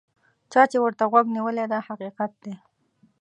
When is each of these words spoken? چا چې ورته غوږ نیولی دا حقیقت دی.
چا 0.51 0.61
چې 0.71 0.77
ورته 0.81 1.03
غوږ 1.11 1.25
نیولی 1.35 1.65
دا 1.73 1.79
حقیقت 1.87 2.31
دی. 2.43 2.53